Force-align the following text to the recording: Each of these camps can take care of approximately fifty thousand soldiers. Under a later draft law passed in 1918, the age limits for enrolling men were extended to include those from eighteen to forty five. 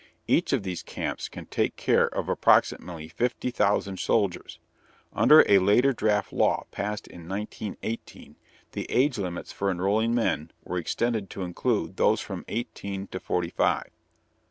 Each 0.27 0.51
of 0.51 0.63
these 0.63 0.81
camps 0.81 1.29
can 1.29 1.45
take 1.45 1.75
care 1.75 2.07
of 2.07 2.27
approximately 2.27 3.07
fifty 3.07 3.51
thousand 3.51 3.99
soldiers. 3.99 4.57
Under 5.13 5.45
a 5.47 5.59
later 5.59 5.93
draft 5.93 6.33
law 6.33 6.65
passed 6.71 7.05
in 7.05 7.29
1918, 7.29 8.35
the 8.71 8.87
age 8.91 9.19
limits 9.19 9.51
for 9.51 9.69
enrolling 9.69 10.15
men 10.15 10.49
were 10.63 10.79
extended 10.79 11.29
to 11.29 11.43
include 11.43 11.97
those 11.97 12.19
from 12.19 12.45
eighteen 12.47 13.05
to 13.09 13.19
forty 13.19 13.51
five. 13.51 13.91